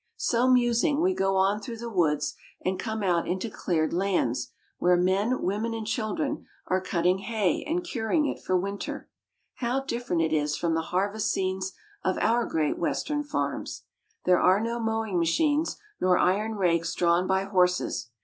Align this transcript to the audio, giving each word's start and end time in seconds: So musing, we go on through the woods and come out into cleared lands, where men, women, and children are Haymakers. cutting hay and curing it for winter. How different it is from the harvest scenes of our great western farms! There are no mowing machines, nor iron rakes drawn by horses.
So 0.17 0.47
musing, 0.49 0.99
we 0.99 1.13
go 1.13 1.35
on 1.35 1.61
through 1.61 1.77
the 1.77 1.87
woods 1.87 2.33
and 2.65 2.79
come 2.79 3.03
out 3.03 3.27
into 3.27 3.51
cleared 3.51 3.93
lands, 3.93 4.51
where 4.79 4.97
men, 4.97 5.43
women, 5.43 5.75
and 5.75 5.85
children 5.85 6.47
are 6.65 6.77
Haymakers. 6.79 6.89
cutting 6.89 7.17
hay 7.19 7.63
and 7.67 7.83
curing 7.83 8.25
it 8.25 8.41
for 8.41 8.57
winter. 8.57 9.11
How 9.57 9.81
different 9.81 10.23
it 10.23 10.33
is 10.33 10.57
from 10.57 10.73
the 10.73 10.81
harvest 10.89 11.29
scenes 11.29 11.73
of 12.03 12.17
our 12.17 12.47
great 12.47 12.79
western 12.79 13.23
farms! 13.23 13.83
There 14.25 14.41
are 14.41 14.59
no 14.59 14.79
mowing 14.79 15.19
machines, 15.19 15.77
nor 15.99 16.17
iron 16.17 16.55
rakes 16.55 16.95
drawn 16.95 17.27
by 17.27 17.43
horses. 17.43 18.09